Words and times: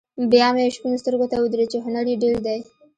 بیا 0.31 0.47
مې 0.55 0.73
شپون 0.75 0.93
سترګو 1.01 1.25
ته 1.31 1.35
ودرېد 1.39 1.69
چې 1.73 1.77
هنر 1.85 2.05
یې 2.11 2.15
ډېر 2.23 2.37
دی. 2.45 2.59